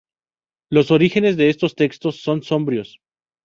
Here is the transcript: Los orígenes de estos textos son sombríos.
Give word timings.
Los 0.71 0.89
orígenes 0.89 1.37
de 1.37 1.51
estos 1.51 1.75
textos 1.75 2.23
son 2.23 2.41
sombríos. 2.41 2.99